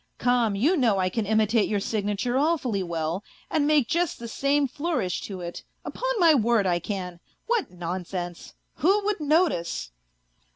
[0.17, 4.67] Come, you know I can imitate your signature awfully well, and make just the same
[4.67, 7.19] flourish to it, upon my word I can.
[7.45, 8.55] What nonsense!
[8.77, 9.91] Who would notice